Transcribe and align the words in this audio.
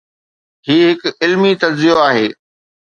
هي 0.67 0.77
هڪ 0.89 1.01
علمي 1.21 1.51
تجزيو 1.61 1.95
آهي. 2.07 2.27